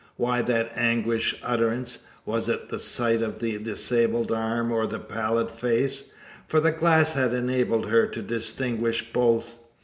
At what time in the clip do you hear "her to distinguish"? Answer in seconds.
7.91-9.13